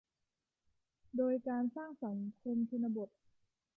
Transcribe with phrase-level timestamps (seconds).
[1.17, 3.09] โดยการสร้างสังคมชนบท